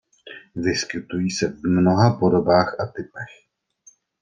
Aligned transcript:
Vyskytují 0.55 1.31
se 1.31 1.47
v 1.51 1.63
mnoha 1.63 2.17
podobách 2.19 2.75
a 2.79 2.85
typech. 2.85 3.31